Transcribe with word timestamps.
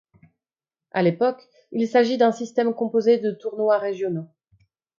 À 0.93 1.03
l'époque, 1.03 1.47
il 1.71 1.87
s'agit 1.87 2.17
d'un 2.17 2.31
système 2.31 2.73
composé 2.73 3.19
de 3.19 3.29
tournois 3.33 3.77
régionaux. 3.77 4.27